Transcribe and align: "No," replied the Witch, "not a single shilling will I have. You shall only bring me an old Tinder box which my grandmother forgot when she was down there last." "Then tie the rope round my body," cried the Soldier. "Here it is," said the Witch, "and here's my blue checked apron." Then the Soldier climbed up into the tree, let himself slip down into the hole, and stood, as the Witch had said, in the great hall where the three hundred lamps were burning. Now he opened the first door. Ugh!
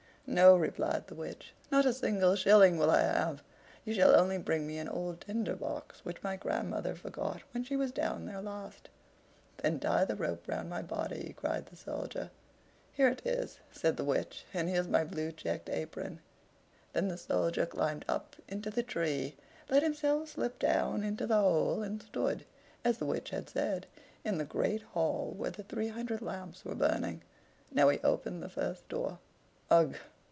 "No," 0.33 0.55
replied 0.55 1.07
the 1.07 1.15
Witch, 1.15 1.53
"not 1.71 1.85
a 1.85 1.91
single 1.91 2.37
shilling 2.37 2.77
will 2.77 2.89
I 2.89 3.01
have. 3.01 3.43
You 3.83 3.93
shall 3.93 4.15
only 4.17 4.37
bring 4.37 4.65
me 4.65 4.77
an 4.77 4.87
old 4.87 5.19
Tinder 5.19 5.57
box 5.57 6.05
which 6.05 6.23
my 6.23 6.37
grandmother 6.37 6.95
forgot 6.95 7.41
when 7.51 7.65
she 7.65 7.75
was 7.75 7.91
down 7.91 8.25
there 8.27 8.41
last." 8.41 8.87
"Then 9.57 9.77
tie 9.77 10.05
the 10.05 10.15
rope 10.15 10.47
round 10.47 10.69
my 10.69 10.81
body," 10.83 11.33
cried 11.35 11.65
the 11.65 11.75
Soldier. 11.75 12.29
"Here 12.93 13.09
it 13.09 13.21
is," 13.25 13.59
said 13.73 13.97
the 13.97 14.05
Witch, 14.05 14.45
"and 14.53 14.69
here's 14.69 14.87
my 14.87 15.03
blue 15.03 15.33
checked 15.33 15.67
apron." 15.69 16.21
Then 16.93 17.09
the 17.09 17.17
Soldier 17.17 17.65
climbed 17.65 18.05
up 18.07 18.37
into 18.47 18.69
the 18.71 18.83
tree, 18.83 19.35
let 19.69 19.83
himself 19.83 20.29
slip 20.29 20.59
down 20.59 21.03
into 21.03 21.27
the 21.27 21.39
hole, 21.41 21.81
and 21.83 22.01
stood, 22.01 22.45
as 22.85 22.99
the 22.99 23.05
Witch 23.05 23.31
had 23.31 23.49
said, 23.49 23.85
in 24.23 24.37
the 24.37 24.45
great 24.45 24.83
hall 24.83 25.33
where 25.35 25.51
the 25.51 25.63
three 25.63 25.89
hundred 25.89 26.21
lamps 26.21 26.63
were 26.63 26.73
burning. 26.75 27.21
Now 27.69 27.89
he 27.89 27.99
opened 27.99 28.41
the 28.41 28.47
first 28.47 28.87
door. 28.87 29.19
Ugh! 29.69 29.97